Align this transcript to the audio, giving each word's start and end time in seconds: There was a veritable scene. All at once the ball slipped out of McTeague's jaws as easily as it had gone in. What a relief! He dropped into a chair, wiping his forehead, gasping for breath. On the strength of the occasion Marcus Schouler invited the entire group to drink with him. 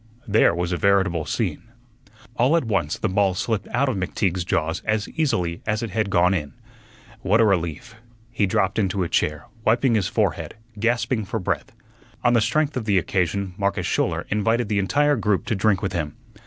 There 0.27 0.55
was 0.55 0.71
a 0.71 0.77
veritable 0.77 1.25
scene. 1.25 1.61
All 2.35 2.57
at 2.57 2.63
once 2.63 2.97
the 2.97 3.07
ball 3.07 3.35
slipped 3.35 3.67
out 3.67 3.87
of 3.87 3.95
McTeague's 3.97 4.43
jaws 4.43 4.81
as 4.83 5.07
easily 5.09 5.61
as 5.67 5.83
it 5.83 5.91
had 5.91 6.09
gone 6.09 6.33
in. 6.33 6.55
What 7.21 7.39
a 7.39 7.45
relief! 7.45 7.93
He 8.31 8.47
dropped 8.47 8.79
into 8.79 9.03
a 9.03 9.07
chair, 9.07 9.45
wiping 9.63 9.93
his 9.93 10.07
forehead, 10.07 10.55
gasping 10.79 11.23
for 11.23 11.39
breath. 11.39 11.71
On 12.23 12.33
the 12.33 12.41
strength 12.41 12.75
of 12.75 12.85
the 12.85 12.97
occasion 12.97 13.53
Marcus 13.59 13.85
Schouler 13.85 14.25
invited 14.29 14.69
the 14.69 14.79
entire 14.79 15.15
group 15.17 15.45
to 15.45 15.53
drink 15.55 15.83
with 15.83 15.93
him. 15.93 16.15